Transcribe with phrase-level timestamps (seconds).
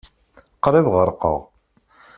[0.63, 1.37] Qrib ɣerqeɣ.